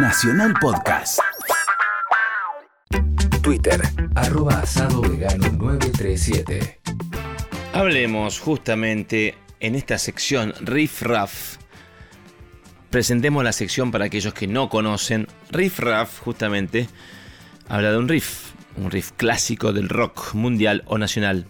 Nacional 0.00 0.54
Podcast. 0.60 1.18
Twitter, 3.42 3.80
arroba 4.14 4.60
asado 4.60 5.02
vegano 5.02 5.48
937. 5.50 6.80
Hablemos 7.72 8.38
justamente 8.38 9.34
en 9.58 9.74
esta 9.74 9.98
sección 9.98 10.54
Riff 10.60 11.02
Raff. 11.02 11.56
Presentemos 12.90 13.42
la 13.42 13.50
sección 13.50 13.90
para 13.90 14.04
aquellos 14.04 14.32
que 14.34 14.46
no 14.46 14.68
conocen. 14.68 15.26
Riff 15.50 15.80
Raff 15.80 16.20
justamente 16.20 16.88
habla 17.68 17.90
de 17.90 17.98
un 17.98 18.08
riff, 18.08 18.52
un 18.76 18.92
riff 18.92 19.10
clásico 19.16 19.72
del 19.72 19.88
rock 19.88 20.32
mundial 20.34 20.84
o 20.86 20.98
nacional. 20.98 21.46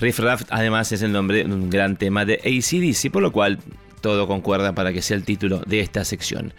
Riff 0.00 0.18
Raff 0.18 0.42
además 0.50 0.90
es 0.90 1.02
el 1.02 1.12
nombre 1.12 1.44
de 1.44 1.54
un 1.54 1.70
gran 1.70 1.96
tema 1.96 2.24
de 2.24 2.40
ACDC, 2.44 3.12
por 3.12 3.22
lo 3.22 3.30
cual 3.30 3.60
todo 4.00 4.26
concuerda 4.26 4.74
para 4.74 4.92
que 4.92 5.00
sea 5.00 5.16
el 5.16 5.24
título 5.24 5.62
de 5.64 5.78
esta 5.78 6.04
sección. 6.04 6.54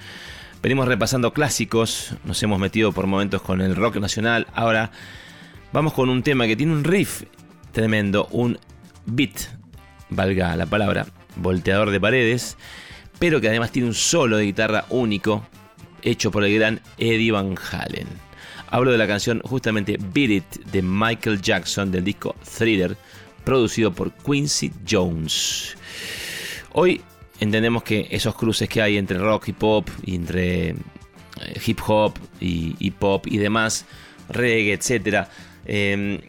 Venimos 0.64 0.88
repasando 0.88 1.34
clásicos, 1.34 2.14
nos 2.24 2.42
hemos 2.42 2.58
metido 2.58 2.94
por 2.94 3.06
momentos 3.06 3.42
con 3.42 3.60
el 3.60 3.76
rock 3.76 3.98
nacional, 3.98 4.48
ahora 4.54 4.92
vamos 5.74 5.92
con 5.92 6.10
un 6.10 6.24
tema 6.24 6.48
que 6.48 6.56
tiene 6.56 6.72
un 6.72 6.86
riff 6.86 7.24
tremendo, 7.74 8.30
un 8.32 8.58
beat, 9.06 9.50
valga 10.10 10.56
la 10.56 10.66
palabra, 10.66 11.06
volteador 11.36 11.92
de 11.92 12.00
paredes, 12.00 12.56
pero 13.20 13.42
que 13.42 13.50
además 13.50 13.74
tiene 13.74 13.90
un 13.90 13.94
solo 13.94 14.38
de 14.38 14.46
guitarra 14.46 14.86
único, 14.88 15.46
hecho 16.02 16.32
por 16.32 16.46
el 16.46 16.56
gran 16.56 16.80
Eddie 16.98 17.34
Van 17.34 17.58
Halen. 17.58 18.08
Hablo 18.70 18.94
de 18.94 18.98
la 18.98 19.06
canción 19.06 19.42
justamente 19.44 19.98
Beat 20.14 20.32
It 20.32 20.66
de 20.72 20.82
Michael 20.82 21.42
Jackson 21.42 21.92
del 21.92 22.06
disco 22.06 22.38
Thriller, 22.58 22.96
producido 23.44 23.92
por 23.92 24.14
Quincy 24.14 24.72
Jones. 24.90 25.76
Hoy 26.72 27.02
entendemos 27.44 27.84
que 27.84 28.08
esos 28.10 28.36
cruces 28.36 28.68
que 28.68 28.82
hay 28.82 28.98
entre 28.98 29.18
rock 29.18 29.50
y 29.50 29.54
pop, 29.54 29.88
y 30.04 30.16
entre 30.16 30.70
eh, 30.70 30.76
hip 31.66 31.80
hop 31.86 32.14
y, 32.40 32.92
pop 32.92 33.28
y 33.28 33.38
demás, 33.38 33.86
reggae, 34.30 34.74
etc. 34.74 35.28
Em, 35.66 36.20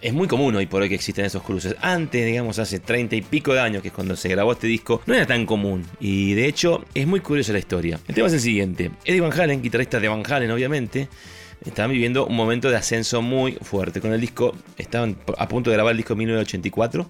es 0.00 0.12
muy 0.12 0.28
común 0.28 0.54
hoy 0.54 0.66
por 0.66 0.82
hoy 0.82 0.88
que 0.88 0.94
existen 0.94 1.24
esos 1.24 1.42
cruces. 1.42 1.74
Antes, 1.80 2.24
digamos, 2.24 2.58
hace 2.58 2.78
30 2.78 3.16
y 3.16 3.22
pico 3.22 3.52
de 3.52 3.60
años, 3.60 3.82
que 3.82 3.88
es 3.88 3.94
cuando 3.94 4.14
se 4.16 4.28
grabó 4.28 4.52
este 4.52 4.66
disco, 4.66 5.02
no 5.06 5.14
era 5.14 5.26
tan 5.26 5.44
común. 5.44 5.84
Y 5.98 6.34
de 6.34 6.46
hecho, 6.46 6.84
es 6.94 7.06
muy 7.06 7.20
curiosa 7.20 7.52
la 7.52 7.58
historia. 7.58 7.98
El 8.06 8.14
tema 8.14 8.28
es 8.28 8.34
el 8.34 8.40
siguiente. 8.40 8.90
Eddie 9.04 9.20
Van 9.20 9.32
Halen, 9.32 9.62
guitarrista 9.62 9.98
de 9.98 10.08
Van 10.08 10.22
Halen, 10.24 10.50
obviamente, 10.50 11.08
estaban 11.64 11.90
viviendo 11.90 12.26
un 12.26 12.36
momento 12.36 12.70
de 12.70 12.76
ascenso 12.76 13.22
muy 13.22 13.52
fuerte. 13.52 14.00
Con 14.00 14.12
el 14.12 14.20
disco, 14.20 14.54
estaban 14.76 15.16
a 15.36 15.48
punto 15.48 15.70
de 15.70 15.76
grabar 15.76 15.92
el 15.92 15.96
disco 15.96 16.12
en 16.12 16.18
1984 16.18 17.08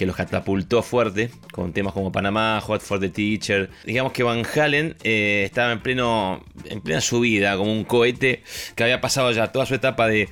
que 0.00 0.06
los 0.06 0.16
catapultó 0.16 0.82
fuerte 0.82 1.28
con 1.52 1.74
temas 1.74 1.92
como 1.92 2.10
Panamá, 2.10 2.58
Hot 2.62 2.80
for 2.80 2.98
the 2.98 3.10
Teacher. 3.10 3.68
Digamos 3.84 4.12
que 4.12 4.22
Van 4.22 4.46
Halen 4.46 4.96
eh, 5.02 5.42
estaba 5.44 5.72
en, 5.72 5.80
pleno, 5.80 6.42
en 6.64 6.80
plena 6.80 7.02
subida, 7.02 7.54
como 7.58 7.70
un 7.70 7.84
cohete 7.84 8.42
que 8.76 8.82
había 8.82 9.02
pasado 9.02 9.30
ya 9.30 9.52
toda 9.52 9.66
su 9.66 9.74
etapa 9.74 10.08
de 10.08 10.30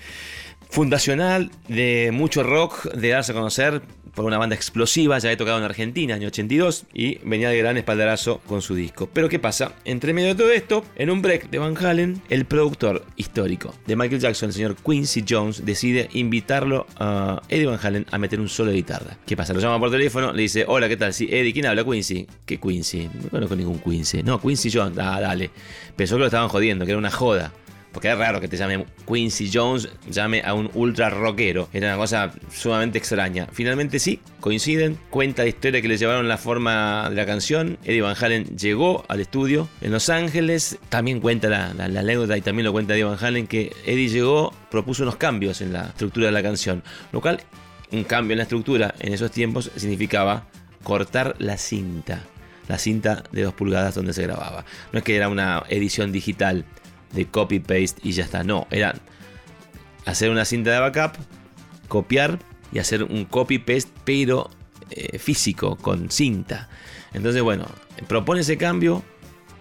fundacional, 0.70 1.50
de 1.68 2.08
mucho 2.14 2.42
rock, 2.42 2.90
de 2.94 3.10
darse 3.10 3.32
a 3.32 3.34
conocer, 3.34 3.82
por 4.18 4.26
una 4.26 4.38
banda 4.38 4.56
explosiva, 4.56 5.16
ya 5.20 5.28
había 5.28 5.36
tocado 5.36 5.58
en 5.58 5.64
Argentina, 5.64 6.16
año 6.16 6.26
82, 6.26 6.86
y 6.92 7.18
venía 7.18 7.50
de 7.50 7.58
gran 7.58 7.76
espaldarazo 7.76 8.40
con 8.48 8.62
su 8.62 8.74
disco. 8.74 9.08
Pero 9.12 9.28
¿qué 9.28 9.38
pasa? 9.38 9.76
Entre 9.84 10.12
medio 10.12 10.30
de 10.30 10.34
todo 10.34 10.50
esto, 10.50 10.84
en 10.96 11.10
un 11.10 11.22
break 11.22 11.50
de 11.50 11.58
Van 11.60 11.76
Halen, 11.76 12.20
el 12.28 12.44
productor 12.44 13.04
histórico 13.14 13.72
de 13.86 13.94
Michael 13.94 14.20
Jackson, 14.20 14.48
el 14.48 14.54
señor 14.54 14.74
Quincy 14.74 15.24
Jones, 15.26 15.64
decide 15.64 16.08
invitarlo 16.14 16.88
a 16.96 17.40
Eddie 17.48 17.66
Van 17.66 17.78
Halen 17.80 18.06
a 18.10 18.18
meter 18.18 18.40
un 18.40 18.48
solo 18.48 18.72
de 18.72 18.78
guitarra. 18.78 19.16
¿Qué 19.24 19.36
pasa? 19.36 19.54
Lo 19.54 19.60
llama 19.60 19.78
por 19.78 19.92
teléfono, 19.92 20.32
le 20.32 20.42
dice, 20.42 20.64
hola, 20.66 20.88
¿qué 20.88 20.96
tal? 20.96 21.14
Sí, 21.14 21.28
Eddie, 21.30 21.52
¿quién 21.52 21.66
habla? 21.66 21.84
Quincy. 21.84 22.26
¿Qué 22.44 22.58
Quincy? 22.58 23.08
No 23.22 23.28
conozco 23.30 23.54
ningún 23.54 23.78
Quincy. 23.78 24.24
No, 24.24 24.40
Quincy 24.40 24.72
Jones. 24.72 24.98
Ah, 24.98 25.20
dale. 25.20 25.52
Pensó 25.94 26.16
que 26.16 26.20
lo 26.20 26.26
estaban 26.26 26.48
jodiendo, 26.48 26.84
que 26.84 26.90
era 26.90 26.98
una 26.98 27.12
joda. 27.12 27.52
Porque 27.92 28.10
es 28.10 28.18
raro 28.18 28.40
que 28.40 28.48
te 28.48 28.56
llame 28.56 28.84
Quincy 29.06 29.50
Jones, 29.52 29.88
llame 30.10 30.42
a 30.44 30.54
un 30.54 30.70
ultra 30.74 31.10
rockero. 31.10 31.68
Era 31.72 31.88
una 31.88 31.96
cosa 31.96 32.32
sumamente 32.52 32.98
extraña. 32.98 33.48
Finalmente 33.52 33.98
sí, 33.98 34.20
coinciden. 34.40 34.98
Cuenta 35.10 35.42
la 35.42 35.48
historia 35.48 35.80
que 35.80 35.88
le 35.88 35.96
llevaron 35.96 36.28
la 36.28 36.36
forma 36.36 37.08
de 37.08 37.16
la 37.16 37.26
canción. 37.26 37.78
Eddie 37.84 38.02
Van 38.02 38.16
Halen 38.20 38.44
llegó 38.56 39.04
al 39.08 39.20
estudio 39.20 39.68
en 39.80 39.92
Los 39.92 40.10
Ángeles. 40.10 40.78
También 40.88 41.20
cuenta 41.20 41.48
la, 41.48 41.72
la, 41.74 42.00
anécdota 42.00 42.36
y 42.36 42.40
también 42.40 42.66
lo 42.66 42.72
cuenta 42.72 42.94
Eddie 42.94 43.04
Van 43.04 43.18
Halen 43.22 43.46
que 43.46 43.72
Eddie 43.86 44.08
llegó, 44.08 44.52
propuso 44.70 45.02
unos 45.02 45.16
cambios 45.16 45.60
en 45.60 45.72
la 45.72 45.86
estructura 45.86 46.26
de 46.26 46.32
la 46.32 46.42
canción. 46.42 46.82
Lo 47.12 47.20
cual, 47.20 47.40
un 47.90 48.04
cambio 48.04 48.34
en 48.34 48.38
la 48.38 48.44
estructura 48.44 48.94
en 49.00 49.14
esos 49.14 49.30
tiempos 49.30 49.70
significaba 49.76 50.46
cortar 50.82 51.36
la 51.38 51.56
cinta 51.56 52.22
la 52.68 52.78
cinta 52.78 53.24
de 53.32 53.42
dos 53.42 53.54
pulgadas 53.54 53.94
donde 53.94 54.12
se 54.12 54.22
grababa. 54.22 54.64
No 54.92 54.98
es 54.98 55.04
que 55.04 55.16
era 55.16 55.28
una 55.28 55.64
edición 55.68 56.12
digital, 56.12 56.64
de 57.12 57.26
copy-paste 57.26 58.00
y 58.02 58.12
ya 58.12 58.24
está. 58.24 58.44
No, 58.44 58.66
era 58.70 58.94
hacer 60.06 60.30
una 60.30 60.44
cinta 60.44 60.70
de 60.70 60.78
backup, 60.80 61.16
copiar 61.88 62.38
y 62.72 62.78
hacer 62.78 63.02
un 63.04 63.24
copy-paste, 63.24 63.90
pero 64.04 64.50
eh, 64.90 65.18
físico, 65.18 65.76
con 65.76 66.10
cinta. 66.10 66.68
Entonces, 67.12 67.42
bueno, 67.42 67.66
propone 68.06 68.40
ese 68.40 68.56
cambio 68.56 69.02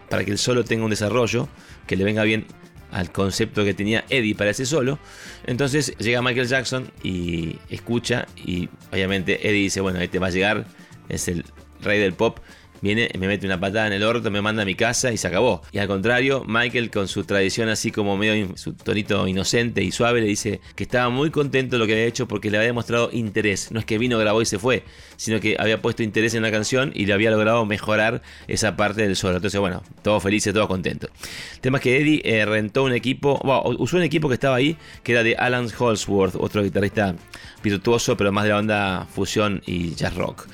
para 0.10 0.24
que 0.24 0.32
el 0.32 0.38
solo 0.38 0.64
tenga 0.64 0.84
un 0.84 0.90
desarrollo 0.90 1.48
que 1.86 1.96
le 1.96 2.04
venga 2.04 2.24
bien 2.24 2.46
al 2.92 3.12
concepto 3.12 3.64
que 3.66 3.74
tenía 3.74 4.06
Eddie 4.10 4.36
para 4.36 4.52
ese 4.52 4.66
solo. 4.66 5.00
Entonces 5.46 5.96
llega 5.98 6.22
Michael 6.22 6.48
Jackson 6.48 6.92
y 7.04 7.58
escucha 7.70 8.28
y 8.36 8.70
obviamente 8.92 9.48
Eddie 9.48 9.64
dice, 9.64 9.82
bueno, 9.82 10.00
este 10.00 10.20
va 10.20 10.28
a 10.28 10.32
llegar, 10.32 10.66
es 11.10 11.28
el 11.28 11.46
rey 11.82 12.00
del 12.00 12.14
pop, 12.14 12.40
viene, 12.82 13.10
me 13.18 13.28
mete 13.28 13.46
una 13.46 13.60
patada 13.60 13.88
en 13.88 13.94
el 13.94 14.04
orto, 14.04 14.32
me 14.32 14.42
manda 14.42 14.64
a 14.64 14.66
mi 14.66 14.76
casa 14.76 15.12
y 15.12 15.18
se 15.18 15.28
acabó. 15.28 15.62
Y 15.72 15.80
al 15.80 15.88
contrario, 15.88 16.44
Michael 16.48 16.92
con 16.92 17.08
su 17.08 17.24
tradición 17.24 17.70
así 17.70 17.92
como 17.92 18.18
medio, 18.18 18.56
su 18.58 18.74
tonito 18.74 19.28
inocente 19.28 19.84
y 19.84 19.92
suave, 19.92 20.22
le 20.22 20.28
dice 20.28 20.62
que 20.76 20.84
estaba 20.84 21.10
muy 21.10 21.32
contento 21.32 21.76
de 21.76 21.80
lo 21.80 21.88
que 21.88 21.94
había 21.94 22.06
hecho 22.06 22.28
porque 22.28 22.50
le 22.50 22.58
había 22.58 22.68
demostrado 22.68 23.10
interés. 23.12 23.72
No 23.72 23.80
es 23.80 23.86
que 23.86 23.98
vino, 23.98 24.18
grabó 24.18 24.42
y 24.42 24.46
se 24.46 24.60
fue, 24.60 24.84
sino 25.16 25.40
que 25.40 25.56
había 25.60 25.82
puesto 25.82 26.04
interés 26.04 26.34
en 26.34 26.44
la 26.44 26.52
canción 26.52 26.92
y 26.94 27.06
le 27.06 27.14
había 27.14 27.32
logrado 27.32 27.66
mejorar 27.66 28.22
esa 28.48 28.76
parte 28.76 29.02
del 29.02 29.16
solo. 29.16 29.38
Entonces, 29.38 29.60
bueno, 29.60 29.84
todos 30.02 30.22
felices, 30.22 30.54
todos 30.54 30.68
contentos. 30.68 31.10
El 31.56 31.62
tema 31.62 31.78
es 31.78 31.84
que 31.84 31.98
Eddie 31.98 32.22
eh, 32.24 32.46
rentó 32.46 32.84
un 32.84 32.94
equipo, 32.94 33.40
usó 33.78 33.98
un 33.98 34.04
equipo 34.04 34.28
que 34.28 34.36
estaba 34.36 34.56
ahí, 34.56 34.78
que 35.04 35.14
era 35.14 35.24
de 35.24 35.36
Alan 35.36 35.68
Holsworth, 35.78 36.36
otro 36.36 36.64
guitarrista 36.64 37.16
virtuoso, 37.64 38.16
pero 38.18 38.32
más 38.32 38.44
de 38.44 38.50
la 38.52 38.58
onda 38.58 39.08
fusión 39.10 39.62
y 39.66 39.96
jazz 39.96 40.16
rock 40.16 40.48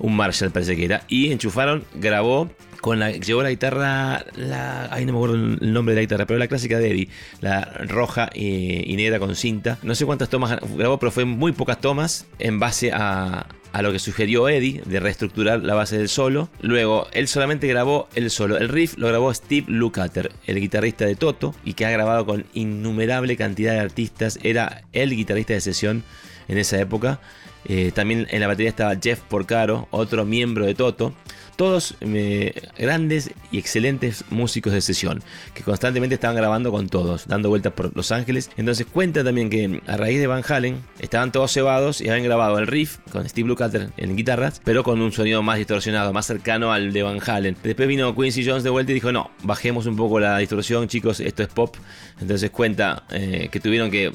un 0.00 0.16
Marshall 0.16 0.50
parece 0.50 0.76
que 0.76 0.84
era, 0.84 1.02
y 1.08 1.32
enchufaron, 1.32 1.84
grabó 1.94 2.50
con 2.80 3.00
la 3.00 3.10
llevó 3.10 3.42
la 3.42 3.50
guitarra 3.50 4.24
la 4.36 4.86
ahí 4.92 5.04
no 5.04 5.12
me 5.12 5.18
acuerdo 5.18 5.34
el 5.34 5.72
nombre 5.72 5.96
de 5.96 6.00
la 6.00 6.02
guitarra 6.02 6.26
pero 6.26 6.38
la 6.38 6.46
clásica 6.46 6.78
de 6.78 6.92
Eddie 6.92 7.08
la 7.40 7.64
roja 7.88 8.30
y, 8.32 8.94
negra 8.94 9.18
con 9.18 9.34
cinta 9.34 9.78
no 9.82 9.96
sé 9.96 10.06
cuántas 10.06 10.28
tomas 10.28 10.60
grabó 10.76 10.96
pero 10.96 11.10
fue 11.10 11.24
muy 11.24 11.50
pocas 11.50 11.80
tomas 11.80 12.26
en 12.38 12.60
base 12.60 12.92
a, 12.92 13.48
a 13.72 13.82
lo 13.82 13.92
que 13.92 13.98
sugirió 13.98 14.48
Eddie 14.48 14.82
de 14.84 15.00
reestructurar 15.00 15.62
la 15.62 15.74
base 15.74 15.98
del 15.98 16.08
solo. 16.08 16.48
Luego, 16.60 17.06
él 17.12 17.28
solamente 17.28 17.66
grabó 17.66 18.08
el 18.14 18.30
solo. 18.30 18.56
El 18.56 18.68
riff 18.68 18.96
lo 18.96 19.08
grabó 19.08 19.32
Steve 19.32 19.66
Lukather, 19.68 20.32
el 20.46 20.60
guitarrista 20.60 21.04
de 21.04 21.16
Toto, 21.16 21.54
y 21.64 21.74
que 21.74 21.86
ha 21.86 21.90
grabado 21.90 22.26
con 22.26 22.46
innumerable 22.54 23.36
cantidad 23.36 23.74
de 23.74 23.80
artistas. 23.80 24.38
Era 24.42 24.82
el 24.92 25.10
guitarrista 25.14 25.52
de 25.52 25.60
sesión 25.60 26.02
en 26.48 26.58
esa 26.58 26.80
época. 26.80 27.20
Eh, 27.68 27.92
también 27.94 28.26
en 28.30 28.40
la 28.40 28.46
batería 28.46 28.70
estaba 28.70 28.96
Jeff 29.00 29.20
Porcaro, 29.20 29.88
otro 29.90 30.24
miembro 30.24 30.64
de 30.66 30.74
Toto. 30.74 31.12
Todos 31.56 31.96
eh, 32.02 32.54
grandes 32.78 33.32
y 33.50 33.58
excelentes 33.58 34.24
músicos 34.30 34.72
de 34.72 34.80
sesión, 34.80 35.24
que 35.54 35.64
constantemente 35.64 36.14
estaban 36.14 36.36
grabando 36.36 36.70
con 36.70 36.88
todos, 36.88 37.26
dando 37.26 37.48
vueltas 37.48 37.72
por 37.72 37.94
Los 37.96 38.12
Ángeles. 38.12 38.48
Entonces 38.56 38.86
cuenta 38.86 39.24
también 39.24 39.50
que 39.50 39.82
a 39.88 39.96
raíz 39.96 40.20
de 40.20 40.28
Van 40.28 40.44
Halen 40.48 40.80
estaban 41.00 41.32
todos 41.32 41.52
cebados 41.52 42.00
y 42.00 42.08
habían 42.08 42.24
grabado 42.24 42.60
el 42.60 42.68
riff 42.68 42.98
con 43.10 43.28
Steve 43.28 43.48
Lukather 43.48 43.90
en 43.96 44.14
guitarras, 44.14 44.62
pero 44.64 44.84
con 44.84 45.00
un 45.00 45.10
sonido 45.10 45.42
más 45.42 45.58
distorsionado, 45.58 46.12
más 46.12 46.26
cercano 46.26 46.72
al 46.72 46.92
de 46.92 47.02
Van 47.02 47.18
Halen. 47.26 47.56
Después 47.60 47.88
vino 47.88 48.14
Quincy 48.14 48.46
Jones 48.46 48.62
de 48.62 48.70
vuelta 48.70 48.92
y 48.92 48.94
dijo, 48.94 49.10
no, 49.10 49.32
bajemos 49.42 49.86
un 49.86 49.96
poco 49.96 50.20
la 50.20 50.38
distorsión, 50.38 50.86
chicos, 50.86 51.18
esto 51.18 51.42
es 51.42 51.48
pop. 51.48 51.74
Entonces 52.20 52.50
cuenta 52.52 53.02
eh, 53.10 53.48
que 53.50 53.58
tuvieron 53.58 53.90
que 53.90 54.12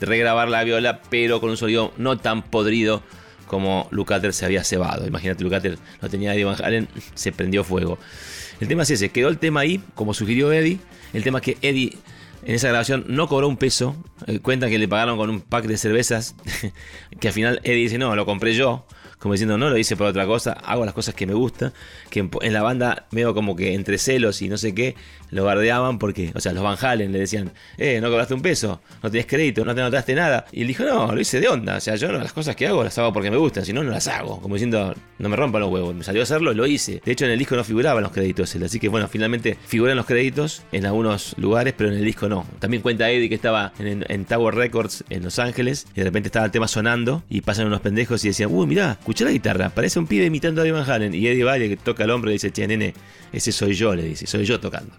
regrabar 0.00 0.48
la 0.48 0.64
viola, 0.64 1.00
pero 1.10 1.40
con 1.40 1.50
un 1.50 1.56
sonido 1.56 1.92
no 1.96 2.18
tan 2.18 2.42
podrido 2.42 3.02
como 3.46 3.88
Lucater 3.90 4.32
se 4.32 4.44
había 4.44 4.62
cebado. 4.64 5.06
Imagínate, 5.06 5.42
Lucater 5.42 5.78
no 6.00 6.08
tenía 6.08 6.34
Eddie 6.34 6.44
Van 6.44 6.62
Halen, 6.62 6.88
se 7.14 7.32
prendió 7.32 7.64
fuego. 7.64 7.98
El 8.60 8.68
tema 8.68 8.84
es 8.84 8.90
ese, 8.90 9.08
quedó 9.08 9.28
el 9.28 9.38
tema 9.38 9.60
ahí, 9.60 9.82
como 9.94 10.14
sugirió 10.14 10.52
Eddie. 10.52 10.78
El 11.12 11.24
tema 11.24 11.38
es 11.38 11.44
que 11.44 11.58
Eddie 11.62 11.96
en 12.44 12.54
esa 12.54 12.68
grabación 12.68 13.04
no 13.08 13.26
cobró 13.26 13.48
un 13.48 13.56
peso. 13.56 13.96
Eh, 14.26 14.38
cuentan 14.38 14.70
que 14.70 14.78
le 14.78 14.86
pagaron 14.86 15.16
con 15.16 15.30
un 15.30 15.40
pack 15.40 15.66
de 15.66 15.76
cervezas, 15.76 16.36
que 17.20 17.28
al 17.28 17.34
final 17.34 17.60
Eddie 17.64 17.82
dice, 17.82 17.98
no, 17.98 18.14
lo 18.14 18.24
compré 18.26 18.54
yo 18.54 18.86
como 19.20 19.34
diciendo, 19.34 19.56
no 19.58 19.70
lo 19.70 19.76
hice 19.76 19.96
por 19.96 20.06
otra 20.08 20.26
cosa, 20.26 20.52
hago 20.52 20.84
las 20.84 20.94
cosas 20.94 21.14
que 21.14 21.26
me 21.26 21.34
gustan, 21.34 21.72
que 22.08 22.28
en, 22.40 22.52
la 22.52 22.62
banda 22.62 23.06
veo 23.12 23.34
como 23.34 23.54
que 23.54 23.74
entre 23.74 23.98
celos 23.98 24.42
y 24.42 24.48
no 24.48 24.56
sé 24.56 24.74
qué, 24.74 24.96
lo 25.30 25.44
bardeaban 25.44 25.98
porque, 25.98 26.32
o 26.34 26.40
sea, 26.40 26.52
los 26.52 26.62
Van 26.62 26.76
Halen 26.80 27.12
le 27.12 27.20
decían, 27.20 27.52
eh, 27.78 28.00
no 28.00 28.08
cobraste 28.08 28.34
un 28.34 28.42
peso, 28.42 28.80
no 29.02 29.10
tienes 29.10 29.26
crédito, 29.26 29.64
no 29.64 29.74
te 29.74 29.80
notaste 29.80 30.14
nada. 30.14 30.46
Y 30.50 30.62
él 30.62 30.68
dijo, 30.68 30.84
no, 30.84 31.14
lo 31.14 31.20
hice 31.20 31.38
de 31.40 31.48
onda, 31.48 31.76
o 31.76 31.80
sea, 31.80 31.96
yo 31.96 32.10
las 32.10 32.32
cosas 32.32 32.56
que 32.56 32.66
hago 32.66 32.82
las 32.82 32.98
hago 32.98 33.12
porque 33.12 33.30
me 33.30 33.36
gustan, 33.36 33.64
si 33.64 33.72
no, 33.72 33.84
no 33.84 33.90
las 33.90 34.08
hago. 34.08 34.40
Como 34.40 34.54
diciendo, 34.54 34.94
no 35.18 35.28
me 35.28 35.36
rompan 35.36 35.60
los 35.60 35.70
huevos, 35.70 35.94
me 35.94 36.02
salió 36.02 36.22
a 36.22 36.24
hacerlo, 36.24 36.52
lo 36.52 36.66
hice. 36.66 37.00
De 37.04 37.12
hecho, 37.12 37.26
en 37.26 37.30
el 37.30 37.38
disco 37.38 37.54
no 37.56 37.64
figuraban 37.64 38.02
los 38.02 38.12
créditos, 38.12 38.54
así 38.56 38.80
que 38.80 38.88
bueno, 38.88 39.06
finalmente 39.08 39.56
figuran 39.66 39.96
los 39.96 40.06
créditos 40.06 40.62
en 40.72 40.86
algunos 40.86 41.34
lugares, 41.38 41.74
pero 41.76 41.90
en 41.90 41.96
el 41.96 42.04
disco 42.04 42.28
no. 42.28 42.46
También 42.58 42.82
cuenta 42.82 43.10
Eddie 43.10 43.28
que 43.28 43.34
estaba 43.34 43.72
en, 43.78 44.24
Tower 44.24 44.54
Records 44.54 45.04
en 45.10 45.24
Los 45.24 45.38
Ángeles 45.38 45.86
y 45.94 45.98
de 46.00 46.04
repente 46.04 46.28
estaba 46.28 46.46
el 46.46 46.52
tema 46.52 46.68
sonando 46.68 47.22
y 47.28 47.40
pasan 47.40 47.66
unos 47.66 47.80
pendejos 47.80 48.24
y 48.24 48.28
decían, 48.28 48.50
uy, 48.52 48.66
mirá, 48.66 48.98
escucha 49.10 49.24
la 49.24 49.32
guitarra, 49.32 49.70
parece 49.70 49.98
un 49.98 50.06
pibe 50.06 50.26
imitando 50.26 50.60
a 50.60 50.64
Eddie 50.64 50.72
Van 50.72 50.88
Halen. 50.88 51.14
Y 51.14 51.26
Eddie 51.26 51.42
Valle 51.42 51.68
que 51.68 51.76
toca 51.76 52.04
el 52.04 52.10
hombro 52.10 52.30
y 52.30 52.34
dice, 52.34 52.52
che, 52.52 52.68
nene, 52.68 52.94
ese 53.32 53.50
soy 53.50 53.74
yo, 53.74 53.92
le 53.92 54.04
dice, 54.04 54.24
soy 54.28 54.44
yo 54.44 54.60
tocando. 54.60 54.92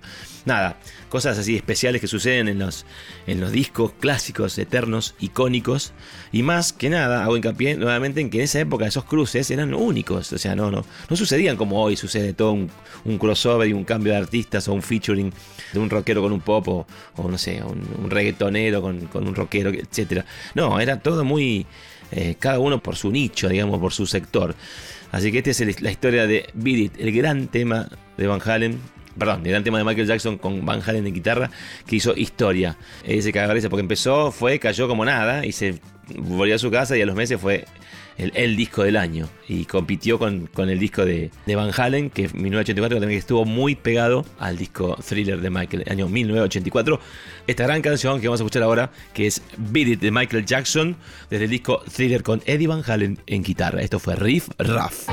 Nada, 0.43 0.77
cosas 1.07 1.37
así 1.37 1.55
especiales 1.55 2.01
que 2.01 2.07
suceden 2.07 2.49
en 2.49 2.59
los, 2.59 2.85
en 3.25 3.39
los 3.39 3.53
discos 3.53 3.93
clásicos, 4.01 4.57
eternos, 4.57 5.15
icónicos. 5.21 5.93
Y 6.33 6.43
más 6.43 6.73
que 6.73 6.89
nada, 6.89 7.23
hago 7.23 7.37
hincapié 7.37 7.77
nuevamente 7.77 8.19
en 8.19 8.29
que 8.29 8.39
en 8.39 8.43
esa 8.43 8.59
época 8.59 8.85
esos 8.85 9.05
cruces 9.05 9.49
eran 9.49 9.73
únicos. 9.73 10.33
O 10.33 10.37
sea, 10.37 10.55
no, 10.55 10.69
no, 10.71 10.83
no 11.09 11.15
sucedían 11.15 11.55
como 11.55 11.81
hoy 11.81 11.95
sucede 11.95 12.33
todo 12.33 12.51
un, 12.51 13.17
crossover 13.17 13.69
y 13.69 13.73
un 13.73 13.85
cambio 13.85 14.11
de 14.11 14.19
artistas 14.19 14.67
o 14.67 14.73
un 14.73 14.81
featuring 14.81 15.31
de 15.71 15.79
un 15.79 15.89
rockero 15.89 16.21
con 16.21 16.33
un 16.33 16.41
pop 16.41 16.67
o, 16.67 16.85
no 17.29 17.37
sé, 17.37 17.63
un, 17.63 18.09
reggaetonero 18.09 18.81
con, 18.81 19.07
un 19.13 19.35
rockero, 19.35 19.69
etc. 19.69 20.25
No, 20.53 20.81
era 20.81 20.99
todo 20.99 21.23
muy... 21.23 21.65
Eh, 22.11 22.35
cada 22.39 22.59
uno 22.59 22.81
por 22.81 22.95
su 22.95 23.11
nicho, 23.11 23.49
digamos, 23.49 23.79
por 23.79 23.93
su 23.93 24.05
sector. 24.05 24.55
Así 25.11 25.31
que 25.31 25.39
esta 25.39 25.51
es 25.51 25.81
la 25.81 25.91
historia 25.91 26.27
de 26.27 26.49
Beat 26.53 26.93
el 26.99 27.11
gran 27.11 27.47
tema 27.47 27.89
de 28.17 28.27
Van 28.27 28.41
Halen, 28.43 28.79
perdón, 29.17 29.41
el 29.43 29.51
gran 29.51 29.63
tema 29.63 29.77
de 29.77 29.83
Michael 29.83 30.07
Jackson 30.07 30.37
con 30.37 30.65
Van 30.65 30.81
Halen 30.85 31.03
de 31.03 31.11
guitarra, 31.11 31.51
que 31.85 31.97
hizo 31.97 32.15
historia. 32.15 32.77
Ese 33.03 33.31
cagarese, 33.31 33.69
porque 33.69 33.81
empezó, 33.81 34.31
fue, 34.31 34.59
cayó 34.59 34.87
como 34.87 35.03
nada 35.03 35.45
y 35.45 35.51
se 35.51 35.79
volvió 36.17 36.55
a 36.55 36.59
su 36.59 36.71
casa 36.71 36.97
y 36.97 37.01
a 37.01 37.05
los 37.05 37.15
meses 37.15 37.39
fue 37.39 37.65
el, 38.21 38.55
disco 38.55 38.83
del 38.83 38.97
año. 38.97 39.27
Y 39.47 39.65
compitió 39.65 40.19
con, 40.19 40.49
el 40.57 40.79
disco 40.79 41.05
de, 41.05 41.31
Van 41.47 41.71
Halen, 41.75 42.09
que 42.09 42.25
en 42.25 42.31
1984 42.33 42.99
también 42.99 43.19
estuvo 43.19 43.45
muy 43.45 43.75
pegado 43.75 44.25
al 44.39 44.57
disco 44.57 44.97
Thriller 45.07 45.41
de 45.41 45.49
Michael, 45.49 45.83
año 45.89 46.07
1984. 46.07 46.99
Esta 47.47 47.63
gran 47.63 47.81
canción 47.81 48.21
que 48.21 48.27
vamos 48.27 48.39
a 48.39 48.43
escuchar 48.43 48.63
ahora, 48.63 48.91
que 49.13 49.27
es 49.27 49.41
Beat 49.57 49.87
It 49.87 49.99
de 49.99 50.11
Michael 50.11 50.45
Jackson, 50.45 50.95
desde 51.29 51.45
el 51.45 51.51
disco 51.51 51.81
Thriller 51.93 52.23
con 52.23 52.41
Eddie 52.45 52.67
Van 52.67 52.83
Halen 52.85 53.19
en 53.27 53.43
guitarra. 53.43 53.81
Esto 53.81 53.99
fue 53.99 54.15
Riff 54.15 54.49
Raff. 54.57 55.07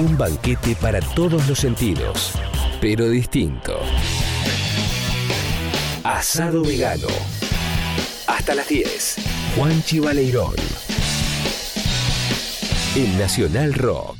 Un 0.00 0.16
banquete 0.16 0.74
para 0.76 0.98
todos 1.00 1.46
los 1.46 1.58
sentidos, 1.58 2.32
pero 2.80 3.10
distinto. 3.10 3.78
Asado 6.02 6.62
vegano. 6.62 7.08
Hasta 8.26 8.54
las 8.54 8.66
10. 8.66 9.16
Juan 9.56 9.82
Chivaleirón. 9.84 10.54
En 12.96 13.18
Nacional 13.18 13.74
Rock. 13.74 14.19